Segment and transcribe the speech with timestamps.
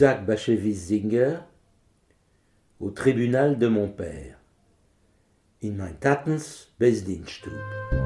[0.00, 1.40] Isaac Bashevis Zinger
[2.80, 4.38] au tribunal de mon père.
[5.62, 7.99] In mein Tatens Besdienststube.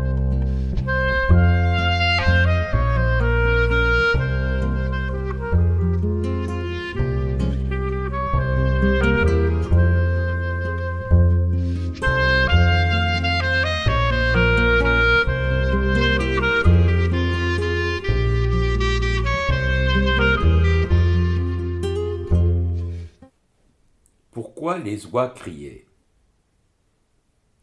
[24.73, 25.87] Les oies criaient.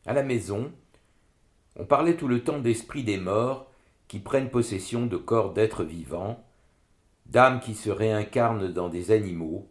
[0.05, 0.71] À la maison,
[1.75, 3.71] on parlait tout le temps d'esprits des morts
[4.07, 6.43] qui prennent possession de corps d'êtres vivants,
[7.25, 9.69] d'âmes qui se réincarnent dans des animaux,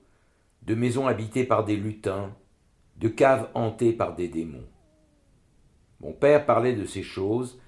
[0.63, 2.35] de maisons habitées par des lutins,
[2.97, 4.67] de caves hantées par des démons.
[6.01, 7.61] Mon père parlait de ces choses,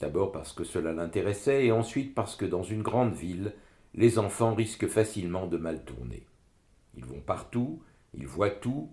[0.00, 3.54] d'abord parce que cela l'intéressait, et ensuite parce que dans une grande ville,
[3.94, 6.26] les enfants risquent facilement de mal tourner.
[6.96, 7.82] Ils vont partout,
[8.14, 8.90] ils voient tout,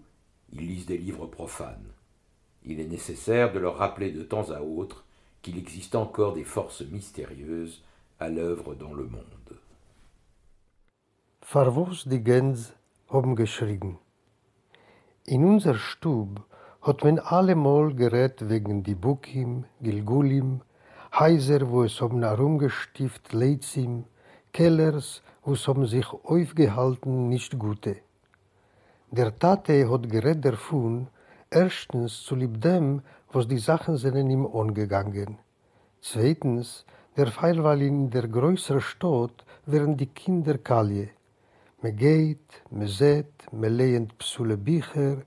[0.54, 1.92] ils lisent des livres profanes.
[2.64, 5.04] Il est nécessaire de leur rappeler de temps à autre
[5.42, 7.84] qu'il existe encore des forces mystérieuses
[8.20, 9.26] à l'œuvre dans le monde.
[11.42, 12.74] Farvos die Gens
[13.10, 13.36] haben.
[15.26, 16.40] In unser Stub
[16.82, 20.62] hat man allemal gerät wegen die Bukim, Gilgulim,
[21.12, 24.06] Heiser, wo es haben herumgestift, Leitzim,
[24.54, 27.98] Kellers, wo es haben sich aufgehalten, nicht gute.
[29.14, 31.08] Der Tate hat gerät davon,
[31.50, 33.02] erstens zu lieb dem,
[33.34, 35.38] was die Sachen sind ihm angegangen.
[36.00, 36.86] Zweitens,
[37.18, 41.10] der Fall, weil in der größeren Stadt wären die Kinder Kalje.
[41.82, 45.18] Me geht, me seht, me lehnt psule Bücher,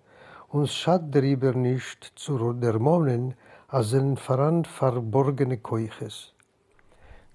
[0.48, 3.34] und schad darüber nicht zu dermonen,
[3.68, 6.33] als ein voran verborgene Keuches.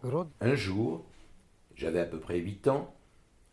[0.01, 1.01] Un jour,
[1.75, 2.87] j'avais à peu près huit ans,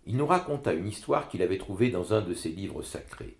[0.06, 3.37] il nous raconta une histoire qu'il avait trouvée dans un de ses livres sacrés.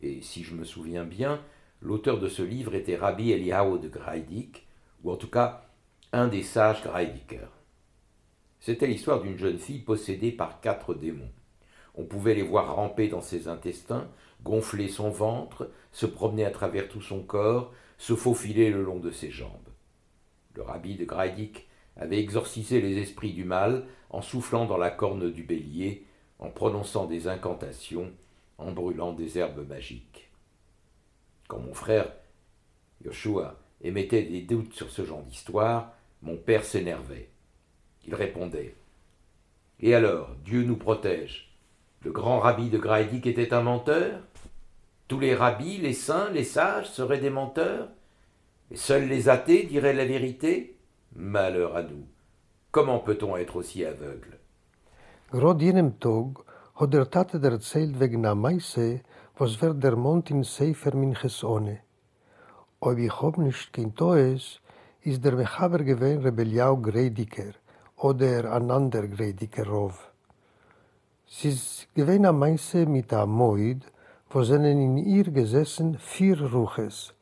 [0.00, 1.42] Et si je me souviens bien,
[1.82, 4.66] l'auteur de ce livre était Rabbi Eliyahu de Greidik,
[5.02, 5.66] ou en tout cas
[6.12, 7.50] un des sages Greidikers.
[8.60, 11.32] C'était l'histoire d'une jeune fille possédée par quatre démons.
[11.96, 14.08] On pouvait les voir ramper dans ses intestins,
[14.42, 19.10] gonfler son ventre, se promener à travers tout son corps, se faufiler le long de
[19.10, 19.50] ses jambes.
[20.54, 21.66] Le rabbi de Greidik
[21.96, 26.06] avait exorcisé les esprits du mal en soufflant dans la corne du bélier,
[26.38, 28.12] en prononçant des incantations,
[28.58, 30.30] en brûlant des herbes magiques.
[31.48, 32.12] Quand mon frère,
[33.04, 37.28] Yoshua, émettait des doutes sur ce genre d'histoire, mon père s'énervait.
[38.06, 38.74] Il répondait
[39.80, 41.54] Et alors, Dieu nous protège.
[42.02, 44.20] Le grand rabbi de Graïdik était un menteur?
[45.08, 47.88] Tous les rabbis, les saints, les sages seraient des menteurs?
[48.70, 50.76] Et seuls les athées diraient la vérité?
[51.16, 52.08] Malheur à nous
[52.72, 54.36] Comment peut-on être aussi aveugle
[55.30, 56.38] Grod jenem Tag
[56.74, 59.00] hat der erzählt wegen einer Meise,
[59.38, 61.78] was wird der Mond in Sefer Minches ohne.
[62.80, 64.60] Ob ich hab nicht kein Toes,
[65.02, 67.54] ist der Mechaber gewesen Rebelliau Grediker
[67.96, 70.10] oder ein anderer Grediker Rov.
[71.26, 73.84] Sie ist gewesen eine Meise mit einem Moid,
[74.30, 77.14] wo sind in ihr gesessen vier Ruches.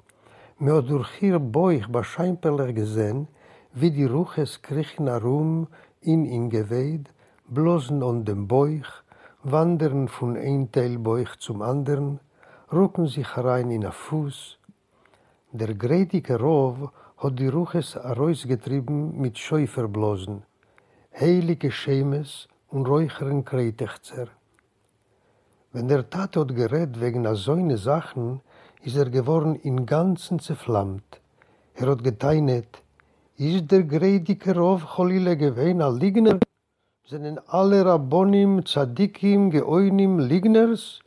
[0.58, 3.28] Mir durch ihr Beuch wahrscheinlich gesehen,
[3.74, 5.68] wie die Ruches kriechen herum
[6.00, 7.08] in ihm geweht,
[7.48, 9.02] bloßen an dem Beuch,
[9.42, 12.20] wandern von ein Teil Beuch zum anderen,
[12.70, 14.58] rücken sich herein in den Fuß.
[15.52, 20.42] Der grätige Rov hat die Ruches herausgetrieben mit Schäuferblosen,
[21.18, 24.28] heilige Schemes und räucheren Kretechzer.
[25.72, 28.40] Wenn der Tat hat gerät wegen so eine Sachen,
[28.82, 31.20] ist er geworden in Ganzen zerflammt.
[31.74, 32.81] Er hat geteinet,
[33.42, 36.38] ist der grädige Rov Cholile gewesen ein Ligner?
[37.04, 41.00] Sind alle Rabbonim, Tzadikim, Geoinim Ligners?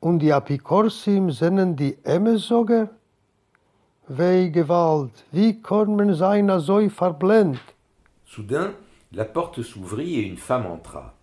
[0.00, 2.88] Und die Apikorsim sind die Emmesoger?
[4.08, 7.60] Wei Gewalt, wie kann man sein so verblendet?
[8.24, 8.72] Soudain,
[9.12, 11.14] la porte s'ouvrit et une femme entra.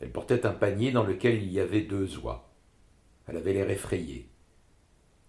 [0.00, 2.44] Elle portait un panier dans lequel il y avait deux oies.
[3.26, 4.28] Elle avait l'air effrayée.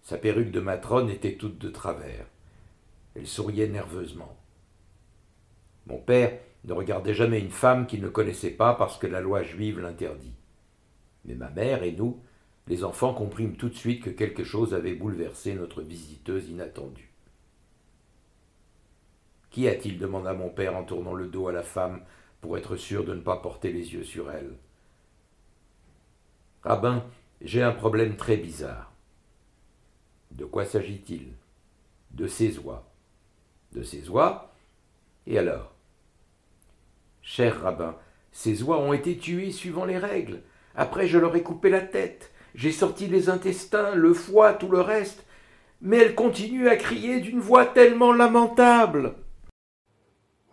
[0.02, 2.26] Sa perruque de matrone était toute de travers.
[3.16, 4.36] Elle souriait nerveusement.
[5.86, 9.42] Mon père ne regardait jamais une femme qu'il ne connaissait pas parce que la loi
[9.42, 10.34] juive l'interdit.
[11.24, 12.20] Mais ma mère et nous,
[12.66, 17.10] les enfants, comprîmes tout de suite que quelque chose avait bouleversé notre visiteuse inattendue.
[19.50, 22.02] Qu'y a-t-il demanda mon père en tournant le dos à la femme
[22.40, 24.52] pour être sûr de ne pas porter les yeux sur elle.
[26.62, 27.04] Rabbin,
[27.40, 28.92] j'ai un problème très bizarre.
[30.32, 31.28] De quoi s'agit-il?
[32.10, 32.84] De ces oies
[33.72, 34.52] de ces oies.
[35.26, 35.72] Et alors?
[37.22, 37.96] Cher rabbin,
[38.32, 40.42] ces oies ont été tuées suivant les règles.
[40.74, 42.30] Après, je leur ai coupé la tête.
[42.54, 45.24] J'ai sorti les intestins, le foie, tout le reste.
[45.80, 49.14] Mais elle continue à crier d'une voix tellement lamentable.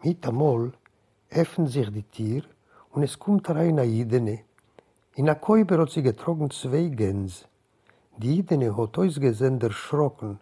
[0.03, 0.73] Mit amol
[1.31, 2.43] öffnen sich die Tier
[2.91, 3.83] und es kommt rein a.
[5.15, 7.45] In a Käuber hat sie getrogen zwei Gänse.
[8.17, 10.39] Die Idene hat uns gesehen erschrocken.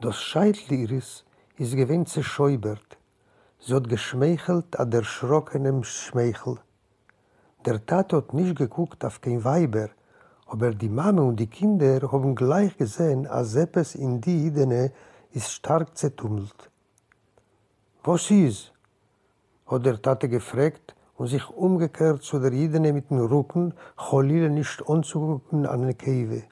[0.00, 1.24] Das Scheitel ihres
[1.58, 2.98] ist gewinn zerschäubert.
[3.58, 6.58] Sie hat geschmeichelt an der erschrockenem Schmeichel.
[7.66, 9.88] Der Tat hat nicht geguckt auf kein Weiber,
[10.46, 14.92] aber die Mama und die Kinder haben gleich gesehen, als etwas in die Idene
[15.32, 16.70] ist stark zertummelt.
[18.04, 18.72] Was ist?
[19.66, 24.88] hat der Tate gefragt und sich umgekehrt zu der Idene mit dem Rücken, Cholile nicht
[24.88, 26.44] anzugucken an eine Käve.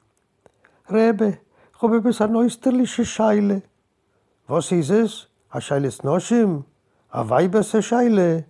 [0.91, 1.37] Rebe,
[1.73, 3.63] ich habe etwas eine österliche Scheile.
[4.49, 5.27] Was ist es?
[5.49, 6.63] A Scheiles Noschim?
[7.09, 8.45] A Weibese Scheile?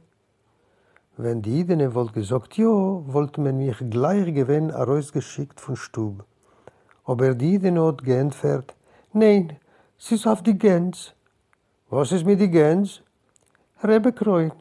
[1.18, 6.24] Wenn die Idene wollte gesagt, ja, wollte man mich gleich gewinnen, herausgeschickt von Stub.
[7.04, 8.76] Aber die Idene hat geantwortet,
[9.12, 9.58] nein,
[9.98, 11.14] sie ist auf die Gänse.
[11.90, 13.02] Was ist mit die Gänse?
[13.84, 14.54] Rebbe Kreun,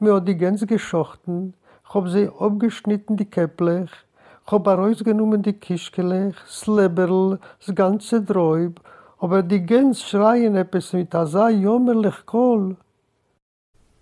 [0.00, 1.54] mir hat die Gänse geschochten,
[1.84, 3.92] hab sie abgeschnitten, die Käpplech,
[4.44, 8.80] ich hab herausgenommen die Kischkelech, das Leberl, das ganze Dräub,
[12.24, 12.74] Kohl.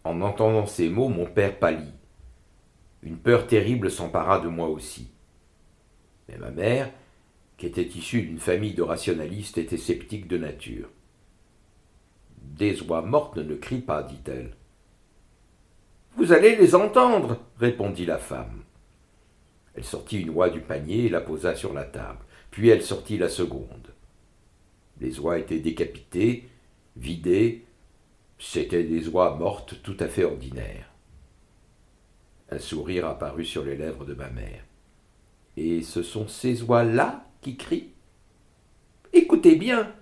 [0.04, 1.92] En entendant ces mots, mon père pâlit.
[3.02, 5.10] Une peur terrible s'empara de moi aussi.
[6.28, 6.92] Mais ma mère,
[7.56, 10.88] qui était issue d'une famille de rationalistes, était sceptique de nature.
[12.40, 14.54] Des oies mortes ne crient pas, dit-elle.
[16.16, 18.62] Vous allez les entendre, répondit la femme.
[19.74, 22.20] Elle sortit une oie du panier et la posa sur la table.
[22.52, 23.97] Puis elle sortit la seconde.
[25.00, 26.48] Les oies étaient décapitées,
[26.96, 27.64] vidées.
[28.38, 30.90] C'étaient des oies mortes tout à fait ordinaires.
[32.50, 34.64] Un sourire apparut sur les lèvres de ma mère.
[35.56, 37.90] Et ce sont ces oies-là qui crient
[39.12, 39.92] Écoutez bien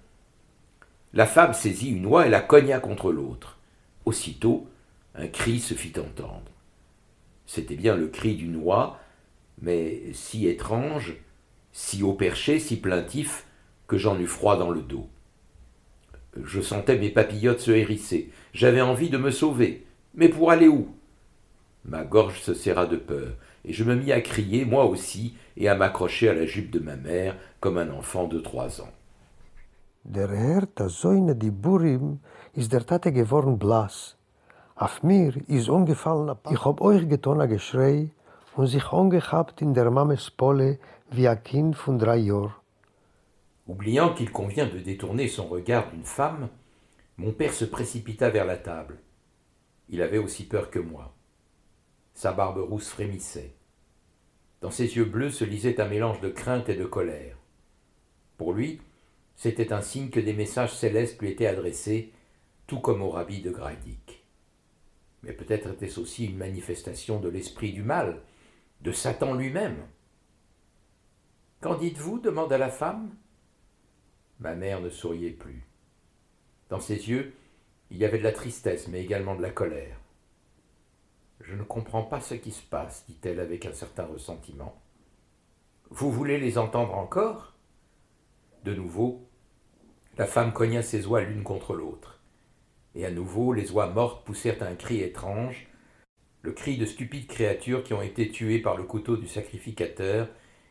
[1.12, 3.58] La femme saisit une oie et la cogna contre l'autre.
[4.04, 4.68] Aussitôt,
[5.14, 6.50] un cri se fit entendre.
[7.46, 8.98] C'était bien le cri d'une oie,
[9.60, 11.14] mais si étrange,
[11.72, 13.45] si haut perché, si plaintif,
[13.86, 15.08] que j'en eus froid dans le dos.
[16.42, 18.30] Je sentais mes papillotes se hérisser.
[18.52, 19.86] J'avais envie de me sauver.
[20.14, 20.88] Mais pour aller où?
[21.84, 23.34] Ma gorge se serra de peur,
[23.64, 26.80] et je me mis à crier, moi aussi, et à m'accrocher à la jupe de
[26.80, 28.92] ma mère, comme un enfant de trois ans.
[30.04, 32.20] Der der Säune die Burim
[32.54, 34.16] ist der Tate geworden blass.
[34.76, 38.10] Auf mir ist umgefallen, ich hab euch getan ein Geschrei
[38.56, 40.78] und sich angehabt in der Mames Pole
[41.10, 42.54] wie ein Kind von drei Jahren.
[43.66, 46.48] Oubliant qu'il convient de détourner son regard d'une femme,
[47.16, 48.98] mon père se précipita vers la table.
[49.88, 51.14] Il avait aussi peur que moi.
[52.14, 53.54] Sa barbe rousse frémissait.
[54.60, 57.36] Dans ses yeux bleus se lisait un mélange de crainte et de colère.
[58.36, 58.80] Pour lui,
[59.34, 62.12] c'était un signe que des messages célestes lui étaient adressés,
[62.66, 64.24] tout comme au rabbi de Gradic.
[65.22, 68.22] Mais peut-être était-ce aussi une manifestation de l'esprit du mal,
[68.80, 69.76] de Satan lui-même.
[71.60, 72.18] Qu'en dites-vous?
[72.18, 73.10] demanda la femme.
[74.40, 75.66] Ma mère ne souriait plus.
[76.68, 77.34] Dans ses yeux,
[77.90, 79.96] il y avait de la tristesse, mais également de la colère.
[81.40, 84.80] Je ne comprends pas ce qui se passe, dit-elle avec un certain ressentiment.
[85.90, 87.54] Vous voulez les entendre encore?
[88.64, 89.28] De nouveau,
[90.18, 92.20] la femme cogna ses oies l'une contre l'autre.
[92.94, 95.68] Et à nouveau, les oies mortes poussèrent un cri étrange,
[96.42, 100.28] le cri de stupides créatures qui ont été tuées par le couteau du sacrificateur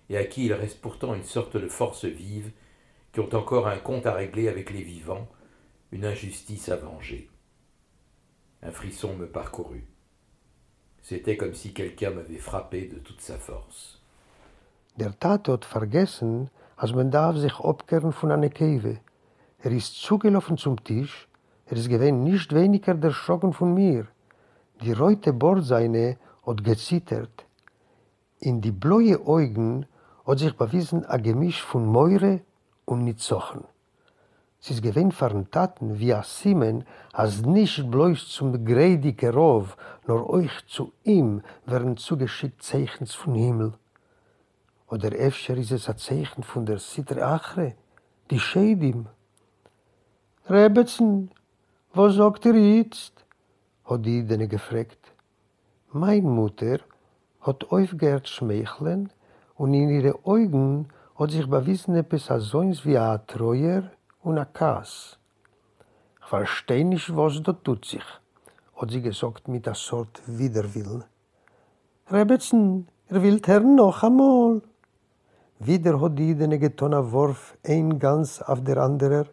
[0.10, 2.52] et à qui il reste pourtant une sorte de force vive,
[3.16, 5.26] qui ont encore un compte à régler avec les vivants,
[5.94, 7.30] une injustice à venger.
[8.62, 9.88] Un frisson me parcourut.
[11.02, 14.02] C'était comme si quelqu'un m'avait frappé de toute sa force.
[14.98, 19.00] Der Tate hat vergessen, als man darf sich abkehren von einer Käve.
[19.60, 21.30] Er ist zugelaufen zum Tisch,
[21.68, 24.08] er ist gewesen nicht weniger erschrocken von mir.
[24.82, 27.46] Die reute Bordseine hat gezittert.
[28.42, 29.86] In die blaue Augen
[30.28, 32.42] hat sich bewiesen ein Gemisch von Meure
[32.86, 33.66] und Nitzochen.
[34.62, 35.14] Es ist gewinn
[35.52, 39.78] Taten wie a Simen, als nicht bloß zum grädige Rov,
[40.08, 43.74] nur euch zu ihm werden zugeschickt Zeichens vom Himmel.
[44.88, 47.76] Oder öfter ist es ein Zeichen von der Sidre Achre,
[48.32, 49.08] die Schädim.
[50.50, 51.30] Rebetzen,
[51.94, 53.14] was sagt ihr jetzt?
[53.86, 55.14] hat die Idene gefragt.
[55.92, 56.80] Mein Mutter
[57.42, 59.12] hat aufgehört schmeicheln
[59.56, 62.54] und in ihre Augen hat sich bewiesen etwas als
[62.86, 63.84] wie ein Treuer
[64.22, 65.18] und ein Kass.
[66.20, 68.04] Ich verstehe nicht, was da tut sich,
[68.76, 71.06] hat sie gesagt mit einer Sort Widerwillen.
[72.12, 74.62] Rebetzen, er will hören noch einmal.
[75.60, 79.28] Wieder hat die Idene getan ein Wurf, ein ganz auf der andere,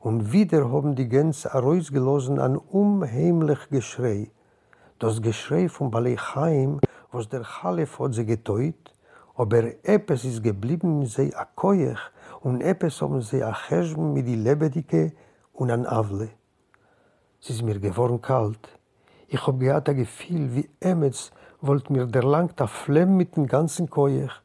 [0.00, 4.30] und wieder haben die Gänse herausgelassen ein unheimlich Geschrei.
[4.98, 6.80] Das Geschrei von Balei Chaim,
[7.12, 8.92] was der Chalef hat sie getäut,
[9.38, 14.34] aber etwas ist geblieben sie a Koyach und etwas haben sie a Chesm mit die
[14.34, 15.12] Lebedike
[15.52, 16.30] und an Avle.
[17.40, 18.68] Es ist mir geworden kalt.
[19.28, 21.30] Ich hab gehabt ein Gefühl, wie Emets
[21.60, 24.42] wollt mir der Lang da Flemm mit dem ganzen Koyach.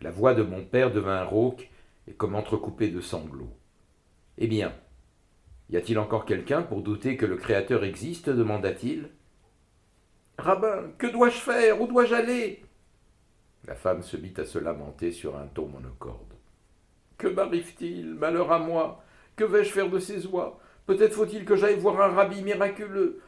[0.00, 1.68] La voix de mon père devint rauque
[2.06, 3.56] et comme entrecoupée de sanglots.
[4.38, 4.72] Eh bien,
[5.70, 8.28] y a-t-il encore quelqu'un pour douter que le Créateur existe?
[8.28, 9.08] demanda-t-il.
[10.38, 11.80] Rabbin, que dois-je faire?
[11.80, 12.65] Où dois-je aller?
[13.66, 16.34] La femme se mit à se lamenter sur un ton monocorde.
[17.18, 19.02] Que m'arrive-t-il Malheur à moi?
[19.34, 20.58] Que vais-je faire de ces oies?
[20.86, 23.20] Peut-être faut-il que j'aille voir un rabbi miraculeux.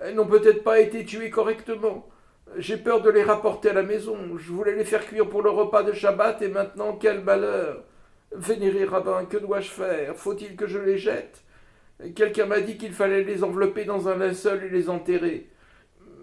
[0.00, 2.08] Elles n'ont peut-être pas été tuées correctement.
[2.56, 4.16] J'ai peur de les rapporter à la maison.
[4.36, 7.82] Je voulais les faire cuire pour le repas de Shabbat et maintenant quel malheur.
[8.32, 10.14] Vénéré rabbin, que dois-je faire?
[10.14, 11.42] Faut-il que je les jette?
[12.14, 15.50] Quelqu'un m'a dit qu'il fallait les envelopper dans un linceul et les enterrer.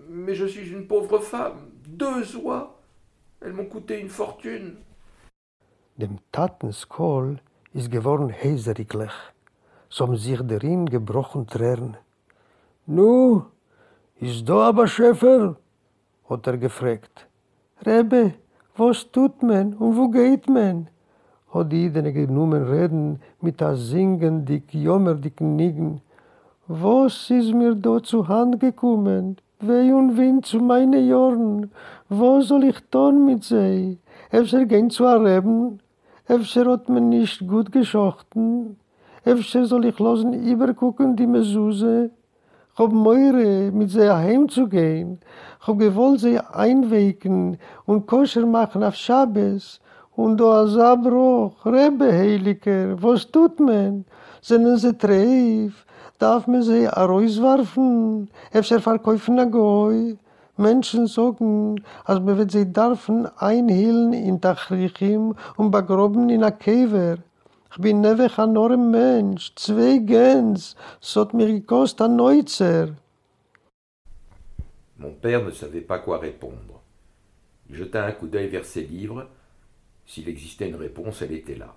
[0.10, 1.70] Mais je suis une pauvre femme.
[1.86, 2.77] Deux oies.
[3.42, 4.78] Elles m'ont coûté une fortune.
[5.98, 7.40] Dem Tatenskoll
[7.74, 9.14] ist geworden heiseriglich.
[9.90, 11.98] So haben sich darin gebrochen Tränen.
[12.86, 13.44] Nu,
[14.20, 15.56] ist da aber Schäfer?
[16.30, 17.28] hat er gefragt.
[17.86, 18.34] Rebbe,
[18.76, 20.90] was tut man und wo geht man?
[21.54, 26.02] hat die Idene genommen reden mit a singendig, jammerdig Nigen.
[26.68, 29.38] Was ist mir da zu Hand gekommen?
[29.60, 31.72] Weh und Wind zu meinen Jahren.
[32.10, 33.98] Was soll ich tun mit sie?
[34.30, 35.80] Efter gehen zu Reben?
[36.28, 38.78] Efter hat man nicht gut geschochten?
[39.26, 42.12] Efter soll ich losen übergucken die Mesuse?
[42.72, 45.22] Ich hab Meure, mit sie heimzugehen.
[45.60, 49.80] Ich hab gewollt sie einwecken und koscher machen auf Schabes.
[50.16, 54.06] Und da ist Abbruch, Rebbe, Heiliger, was tut man?
[54.40, 55.84] Sind sie treif?
[74.98, 76.82] Mon père ne savait pas quoi répondre.
[77.70, 79.28] Il jeta un coup d'œil vers ses livres.
[80.08, 81.76] S'il existait une réponse, elle était là.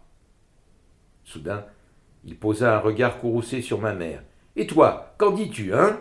[1.24, 1.66] Soudain,
[2.24, 4.22] il posa un regard courroucé sur ma mère.
[4.56, 6.00] Et toi, qu'en dis-tu, hein?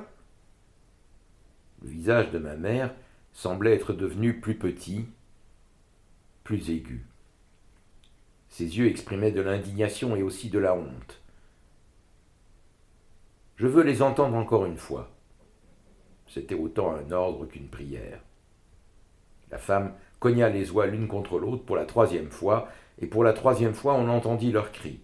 [1.82, 2.94] Le visage de ma mère
[3.32, 5.08] semblait être devenu plus petit,
[6.44, 7.06] plus aigu.
[8.50, 11.22] Ses yeux exprimaient de l'indignation et aussi de la honte.
[13.56, 15.12] Je veux les entendre encore une fois.
[16.28, 18.22] C'était autant un ordre qu'une prière.
[19.52, 23.34] La femme cogna les oies l'une contre l'autre pour la troisième fois, et pour la
[23.34, 25.00] troisième fois on entendit leurs cris.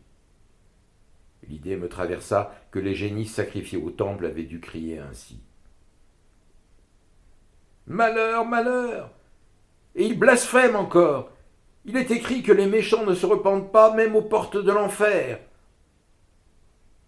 [1.49, 5.39] L'idée me traversa que les génies sacrifiés au temple avaient dû crier ainsi.
[7.87, 9.11] Malheur, malheur
[9.95, 11.31] Et il blasphème encore
[11.85, 15.39] Il est écrit que les méchants ne se repentent pas même aux portes de l'enfer.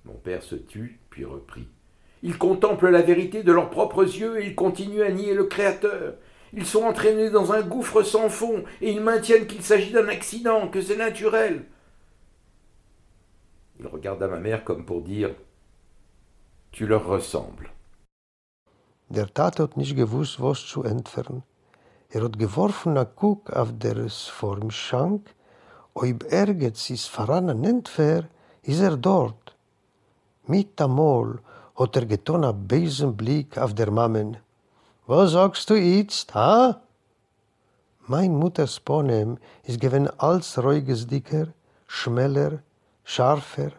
[0.05, 1.67] Mon père se tut, puis reprit.
[2.23, 6.15] Ils contemplent la vérité de leurs propres yeux et ils continuent à nier le Créateur.
[6.53, 10.67] Ils sont entraînés dans un gouffre sans fond et ils maintiennent qu'il s'agit d'un accident,
[10.67, 11.65] que c'est naturel.
[13.91, 15.31] Regarda ma mère comme pour dire
[16.71, 17.69] Tu leur ressembles.
[19.09, 21.43] Der Tat hat nicht gewusst, was zu entfernen.
[22.09, 25.33] Er hat geworfen a Kuck auf der vorm Schank,
[25.93, 28.23] ob er jetzt ist voran an Entfer,
[28.63, 29.55] ist er dort.
[30.45, 31.39] Mit amol
[31.75, 34.37] hat er getan a bösen Blick auf der Mammen.
[35.05, 36.81] Was sagst du jetzt, ha?
[38.07, 41.47] Mein Mutters Ponem ist gewen als ruhiges Dicker,
[41.87, 42.59] schmeller,
[43.09, 43.71] scharfer.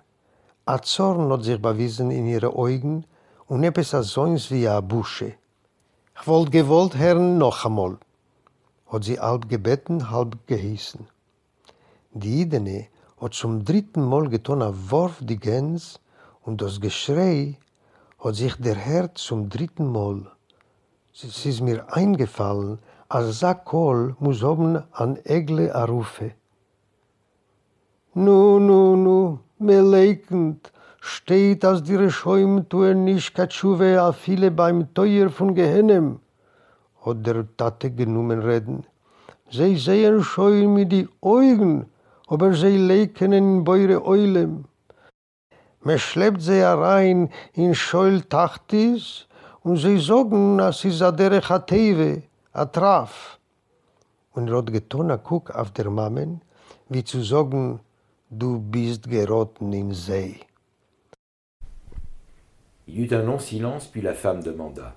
[0.64, 3.04] A Zorn hat sich bewiesen in ihre Augen
[3.47, 5.35] und etwas als sonst wie a Busche.
[6.18, 7.99] Ich wollt gewollt hören noch einmal,
[8.90, 11.06] hat sie halb gebeten, halb geheißen.
[12.12, 12.87] Die Idene
[13.20, 15.99] hat zum dritten Mal getan a Worf die Gänse
[16.47, 17.58] und das Geschrei
[18.20, 20.26] hat sich der Herz zum dritten Mal.
[21.12, 22.78] Es ist mir eingefallen,
[23.11, 26.32] als Sakol muss haben an Egle Arufe.
[28.18, 34.92] Nu, nu, nu, mir leikend, steht, als die Rechoim tun nicht katschuwe a viele beim
[34.92, 36.18] Teuer von Gehennem,
[37.04, 38.84] hat der Tate genommen reden.
[39.52, 41.87] Sie sehen schon mit die Augen,
[42.26, 44.64] aber sie leiken in beure Eulem.
[45.84, 49.28] Man schleppt sie herein in Scheul Tachtis
[49.62, 52.22] und sie sagen, dass sie sa derech Hateve,
[52.52, 53.38] a Traf.
[54.32, 56.40] Und er hat getan, a Kuck auf der Mammen,
[56.88, 57.78] wie zu sagen,
[58.30, 60.40] du bist gerotten in See.
[62.87, 64.97] Il y eut un long silence, puis la femme demanda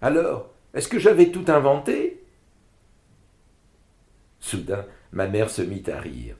[0.00, 2.22] Alors, est-ce que j'avais tout inventé?
[4.40, 6.36] Soudain, ma mère se mit à rire.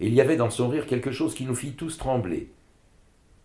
[0.00, 2.52] Il y avait dans son rire quelque chose qui nous fit tous trembler.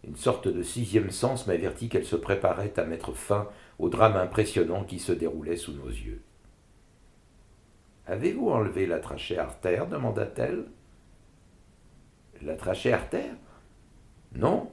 [0.03, 3.47] Une sorte de sixième sens m'avertit qu'elle se préparait à mettre fin
[3.79, 6.21] au drame impressionnant qui se déroulait sous nos yeux.
[8.07, 9.87] Avez-vous enlevé la trachée artère?
[9.87, 10.65] demanda-t-elle.
[12.43, 13.33] La trachée artère
[14.33, 14.71] Non.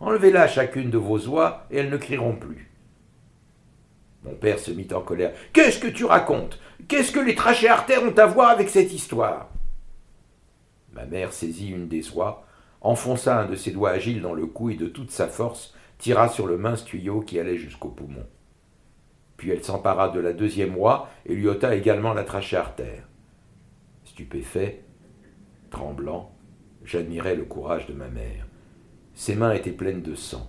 [0.00, 2.70] Enlevez-la à chacune de vos oies et elles ne crieront plus.
[4.24, 5.32] Mon père se mit en colère.
[5.52, 6.58] Qu'est-ce que tu racontes?
[6.88, 9.48] Qu'est-ce que les trachées artères ont à voir avec cette histoire?
[10.92, 12.44] Ma mère saisit une des oies,
[12.80, 16.28] enfonça un de ses doigts agiles dans le cou et de toute sa force tira
[16.28, 18.26] sur le mince tuyau qui allait jusqu'au poumon.
[19.36, 23.08] Puis elle s'empara de la deuxième oie et lui ôta également la trachée artère.
[24.04, 24.84] Stupéfait,
[25.74, 26.30] tremblant,
[26.84, 28.46] j'admirais le courage de ma mère.
[29.14, 30.46] Ses mains étaient pleines de sang.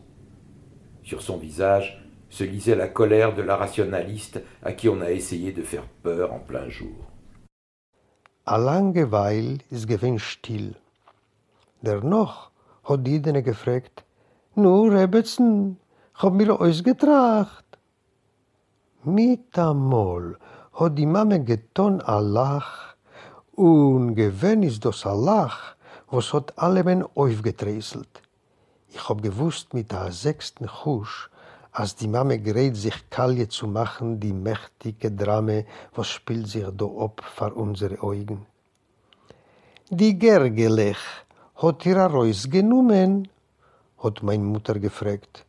[1.03, 1.87] Sur son visage
[2.29, 6.31] se lisait la colère de la rationaliste à qui on a essayé de faire peur
[6.31, 6.97] en plein jour.
[8.45, 10.75] A lange Weil is gewinn still.
[11.81, 12.51] Dennoch
[12.87, 14.03] hat Didene gefragt,
[14.55, 15.77] Nu, Rebetzen,
[16.13, 17.65] hab mir euch getracht.
[19.03, 20.37] Mit amol
[20.73, 22.19] hat die Mame geton a
[23.55, 25.75] und gewinn is das a Lach,
[26.11, 28.21] was hat alle men aufgeträßelt.
[28.89, 31.29] Ich hab gewusst mit der sechsten Husch,
[31.71, 36.85] als die Mame gerät sich Kalje zu machen, die mächtige Drame, was spielt sich da
[36.85, 38.45] ob vor unsere Augen.
[39.89, 41.03] Die Gergelech
[41.55, 43.27] hat ihr Reus genommen,
[44.01, 45.45] hat mein Mutter gefragt.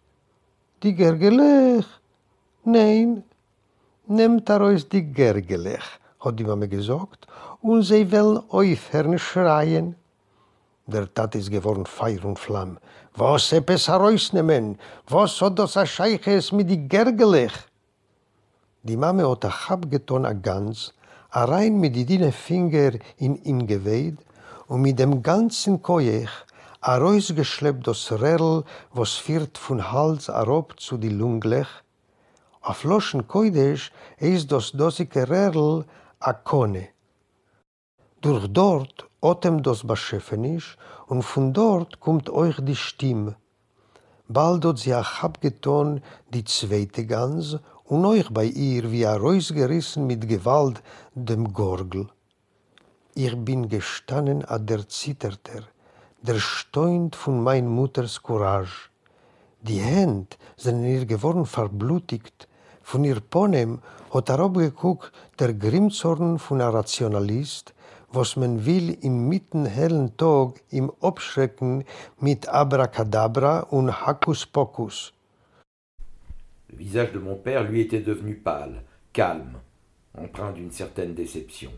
[0.83, 1.87] Die Gergelech?
[2.65, 3.23] Nein,
[4.07, 5.87] nehmt er euch die Gergelech,
[6.21, 7.27] hat die Mame gesagt,
[7.69, 9.97] und sie will aufhören schreien.
[10.87, 12.79] Der Tat ist geworden Feuer und Flamm.
[13.15, 14.79] Was etwas herausnehmen?
[15.09, 17.53] Was hat das a Scheiches mit die Gergelech?
[18.85, 20.95] Die Mame hat a Chab getan a Gans,
[21.31, 24.19] a rein mit die dine Finger in ihn geweht
[24.69, 26.31] und mit dem ganzen Koyech
[26.81, 31.83] a rausgeschleppt das Rerl, was führt von Hals arob zu die Lunglech.
[32.63, 35.85] A floschen Koidesch ist das dosike Rerl
[36.21, 36.96] a Kone.
[38.27, 43.37] Durch dort otem das Beschäfenisch und von dort kommt euch die Stimme.
[44.27, 46.03] Bald hat sie auch abgetan
[46.35, 50.83] die zweite Gans und euch bei ihr wie er rausgerissen mit Gewalt
[51.15, 52.09] dem Gorgel.
[53.15, 55.63] Ich bin gestanden an der Zitterter,
[56.21, 58.91] der steunt von mein Mutters Courage.
[59.61, 62.49] Die Hände sind ihr geworden verblutigt,
[62.83, 63.79] von ihr Ponem
[64.13, 67.73] hat er abgeguckt der Grimmzorn von einer Rationalist,
[68.13, 68.97] man will
[69.67, 70.13] hellen
[70.71, 70.91] im
[72.21, 73.93] mit Abracadabra und.
[76.69, 79.61] Le visage de mon père lui était devenu pâle, calme,
[80.15, 81.73] empreint d'une certaine déception.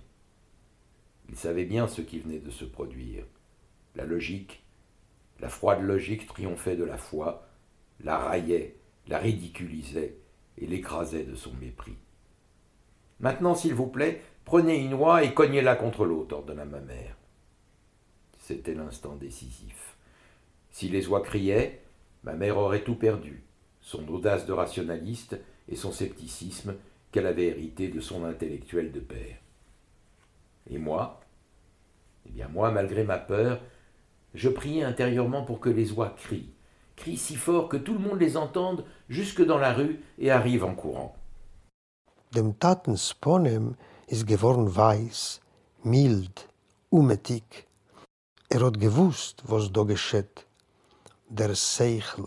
[1.28, 3.24] Il savait bien ce qui venait de se produire.
[3.96, 4.62] La logique,
[5.40, 7.46] la froide logique triomphait de la foi,
[8.02, 8.76] la raillait,
[9.08, 10.16] la ridiculisait
[10.56, 11.96] et l'écrasait de son mépris.
[13.20, 17.18] Maintenant, s'il vous plaît, Prenez une oie et cognez-la contre l'autre, ordonna ma mère.
[18.38, 19.94] C'était l'instant décisif.
[20.70, 21.82] Si les oies criaient,
[22.22, 23.42] ma mère aurait tout perdu,
[23.82, 26.76] son audace de rationaliste et son scepticisme
[27.12, 29.36] qu'elle avait hérité de son intellectuel de père.
[30.70, 31.20] Et moi?
[32.24, 33.60] Eh bien moi, malgré ma peur,
[34.32, 36.54] je priais intérieurement pour que les oies crient,
[36.96, 40.64] crient si fort que tout le monde les entende jusque dans la rue et arrive
[40.64, 41.14] en courant.
[42.32, 42.54] Dem
[44.08, 45.40] ist geworden weiß,
[45.82, 46.48] mild,
[46.90, 47.66] umetig.
[48.48, 50.46] Er hat gewusst, was da geschieht.
[51.28, 52.26] Der Seichel,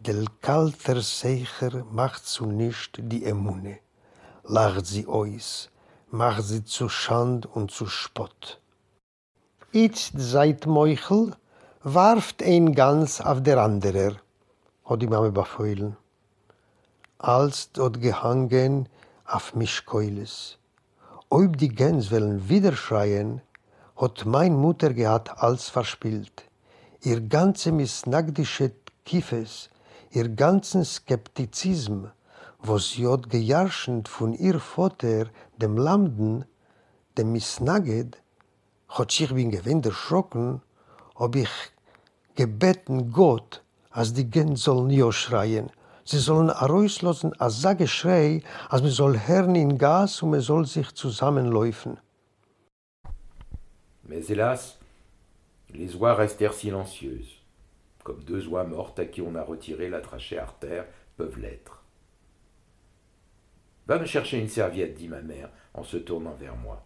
[0.00, 3.78] der kalter Seicher macht zu nicht die Emune,
[4.42, 5.70] lacht sie aus,
[6.10, 8.60] macht sie zu Schand und zu Spott.
[9.70, 11.36] Jetzt seit Meuchel,
[11.84, 14.16] warft ein ganz auf der andere,
[14.84, 15.96] hat die Mama befeuillen.
[17.18, 18.88] Als dort gehangen
[19.24, 20.58] auf Mischkeules.
[21.34, 23.40] Ob die Gänse wollen wieder schreien,
[23.96, 26.44] hat mein Mutter gehabt als verspielt.
[27.00, 28.72] Ihr ganze misnagdische
[29.06, 29.70] Kiefes,
[30.10, 32.04] ihr ganzen Skeptizism,
[32.58, 33.30] was sie hat
[34.10, 36.44] von ihr Vater, dem Lamden,
[37.16, 38.20] dem Misnaged,
[38.90, 40.60] hat sich bin gewinn erschrocken,
[41.14, 41.54] ob ich
[42.34, 45.70] gebeten Gott, als die Gänse sollen ja schreien,
[54.04, 54.78] Mais hélas,
[55.70, 57.40] les oies restèrent silencieuses,
[58.04, 60.84] comme deux oies mortes à qui on a retiré la trachée artère
[61.16, 61.82] peuvent l'être.
[63.86, 66.84] Va me chercher une serviette, dit ma mère en se tournant vers moi.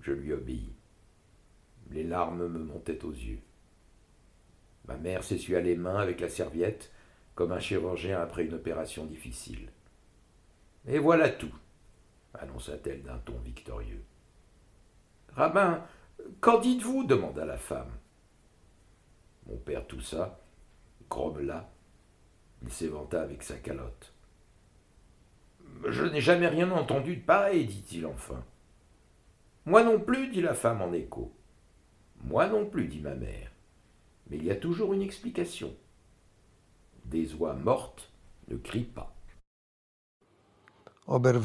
[0.00, 0.72] Je lui obéis.
[1.90, 3.40] Les larmes me montaient aux yeux.
[4.86, 6.90] Ma mère s'essuya les mains avec la serviette,
[7.38, 9.70] comme un chirurgien après une opération difficile.
[10.88, 11.54] Et voilà tout,
[12.34, 14.02] annonça-t-elle d'un ton victorieux.
[15.34, 15.86] Rabbin,
[16.40, 17.92] qu'en dites-vous demanda la femme.
[19.46, 20.40] Mon père toussa,
[21.08, 21.70] grommela,
[22.62, 24.12] il s'éventa avec sa calotte.
[25.86, 28.44] Je n'ai jamais rien entendu de pareil, dit-il enfin.
[29.64, 31.32] Moi non plus, dit la femme en écho.
[32.24, 33.52] Moi non plus, dit ma mère.
[34.28, 35.72] Mais il y a toujours une explication.
[37.12, 38.04] Des oies mortes
[38.48, 39.08] ne crient pas.
[41.06, 41.40] Aber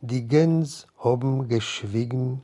[0.00, 2.42] die Gens haben geschwiegen,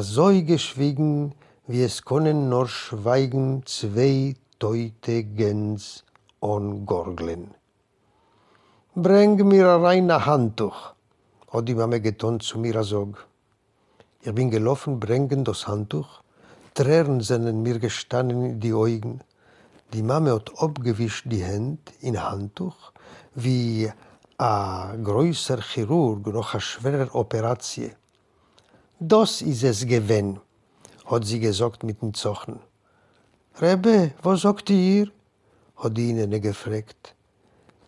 [0.00, 1.34] so geschwiegen,
[1.66, 6.04] wie es können nur schweigen zwei teute Gens
[6.40, 7.54] on Gorglen.
[8.94, 10.94] Bring mir rein ein Handtuch,
[11.50, 13.26] hat die Mama getan zu mir sog.
[14.22, 16.22] Ich bin gelaufen, bringen das Handtuch.
[16.74, 19.20] Tränen sind mir gestanden in die Augen.
[19.92, 22.92] Die Mama hat abgewischt die Hände in Handtuch,
[23.34, 23.92] wie
[24.38, 27.92] ein größer Chirurg nach einer schweren Operation.
[28.98, 30.40] Das ist es gewesen,
[31.04, 32.60] hat sie gesagt mit den Zochen.
[33.60, 35.10] Rebbe, was sagt ihr?
[35.76, 37.14] hat die ihnen gefragt.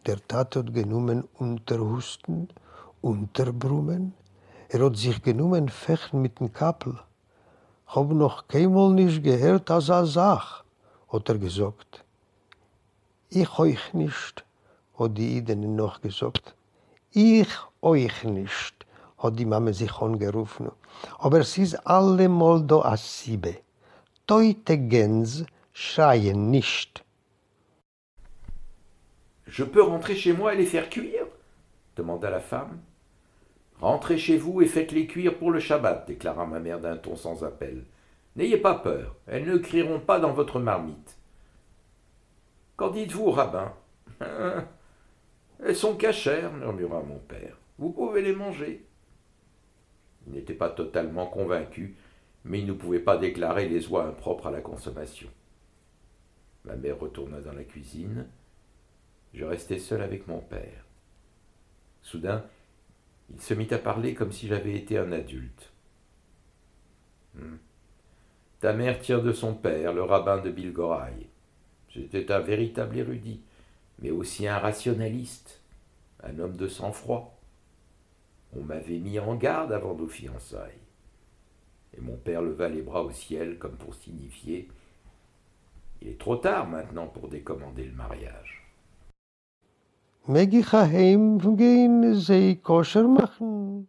[0.04, 2.48] Der Tat hat genommen Unterhusten,
[3.00, 4.12] Unterbrummen.
[4.68, 6.98] Er hat sich genommen Fechten mit dem Kappel.
[7.86, 10.63] Hab noch keinmal nicht gehört als er Sach,
[11.14, 12.04] hat er gesagt.
[13.30, 14.44] Ich euch nicht,
[14.98, 16.54] hat die Iden noch gesagt.
[17.12, 17.48] Ich
[17.80, 18.74] euch nicht,
[19.18, 20.70] hat die Mama sich angerufen.
[21.18, 23.54] Aber es ist allemal da als Siebe.
[24.26, 27.04] Teute Gens schreien nicht.
[29.46, 31.26] Je peux rentrer chez moi et les faire cuire?
[31.96, 32.80] demanda la femme.
[33.80, 37.44] Rentrez chez vous et faites-les cuire pour le Shabbat, déclara ma mère d'un ton sans
[37.44, 37.84] appel.
[38.36, 41.16] N'ayez pas peur, elles ne crieront pas dans votre marmite.
[42.76, 43.72] Qu'en dites-vous, rabbin?
[45.64, 47.56] Elles sont cachères, murmura mon père.
[47.78, 48.84] Vous pouvez les manger.
[50.26, 51.94] Il n'était pas totalement convaincu,
[52.44, 55.28] mais il ne pouvait pas déclarer les oies impropres à la consommation.
[56.64, 58.26] Ma mère retourna dans la cuisine,
[59.32, 60.84] je restai seul avec mon père.
[62.02, 62.44] Soudain,
[63.30, 65.72] il se mit à parler comme si j'avais été un adulte.
[68.64, 71.26] Ta mère tient de son père, le rabbin de Bilgoraï.
[71.90, 73.42] J'étais un véritable érudit,
[73.98, 75.60] mais aussi un rationaliste,
[76.22, 77.38] un homme de sang-froid.
[78.56, 80.80] On m'avait mis en garde avant nos fiançailles.
[81.94, 84.70] Et mon père leva les bras au ciel comme pour signifier
[86.00, 88.66] Il est trop tard maintenant pour décommander le mariage.
[90.26, 93.88] Mag ich heim gehen, sie koscher machen?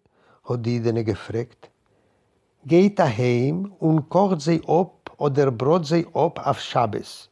[2.68, 7.30] Geht heim und kocht sie ab oder brot sie ab auf Schabes,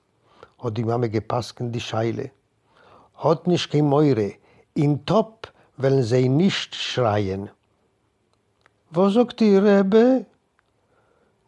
[0.60, 2.30] hat die Mama gepasst in die Scheile.
[3.16, 4.34] Hat nicht kein Meure,
[4.76, 7.50] in Top wollen sie nicht schreien.
[8.92, 10.28] Was sagt die Rebbe?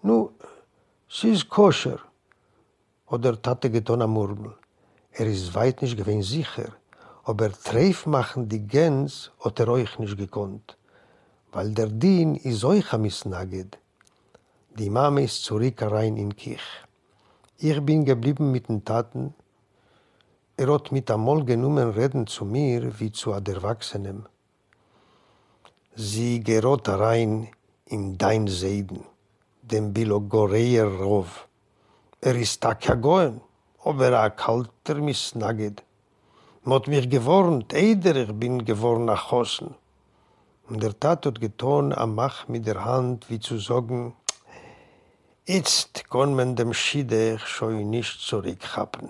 [0.02, 0.32] Nu,
[1.08, 2.00] sie ist koscher,
[3.06, 4.56] hat der Tate getan am Murmel.
[5.12, 6.70] Er ist weit nicht gewinn sicher,
[7.24, 10.76] aber treif machen die Gens hat er euch nicht gekonnt,
[11.56, 13.78] weil der Dien ist euch am Isnaged.
[14.78, 16.68] Die Mama ist zurück rein in Kich.
[17.58, 19.34] Ich bin geblieben mit den Taten.
[20.58, 24.26] Er hat mit einmal genommen reden zu mir wie zu einem Erwachsenen.
[25.96, 27.48] Sie gerot rein
[27.86, 29.06] in dein Seiden,
[29.62, 31.48] dem Bilogoreer Rov.
[32.20, 33.40] Er ist Takagoen,
[33.82, 35.84] aber er kalter Misnaged.
[36.64, 39.74] Mot mich gewarnt, eider ich bin geworn nach Hosen.
[40.68, 44.16] Und der Tat hat getan am Mach mit der Hand, wie zu sagen,
[45.46, 49.10] jetzt kann man dem Schiede schon nicht zurückhappen.